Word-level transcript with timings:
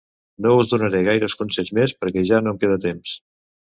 No 0.45 0.53
us 0.61 0.69
donaré 0.71 1.01
gaires 1.09 1.37
consells 1.43 1.71
més 1.81 1.95
perquè 2.01 2.25
ja 2.31 2.41
no 2.49 2.55
em 2.55 2.59
queda 2.65 2.81
temps 2.87 3.17